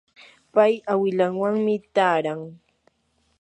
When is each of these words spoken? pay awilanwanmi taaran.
pay 0.53 0.73
awilanwanmi 0.91 1.75
taaran. 1.95 2.41